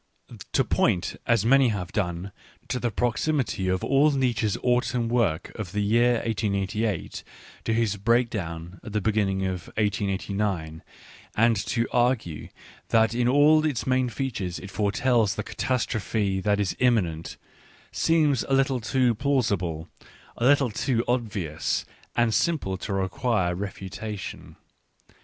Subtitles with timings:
[0.53, 2.31] To point, as many have done,
[2.69, 7.21] to the proximity of all Nietzsche's autumn work of the year 1888
[7.65, 10.81] to his breakdown at the beginning of 1889,
[11.35, 12.47] and to argue
[12.89, 17.37] that in all its main features it foretells the catastrophe that is imminent,
[17.91, 19.87] seems a little too plausible,
[20.35, 24.55] a little too obvious and simple to require refutation.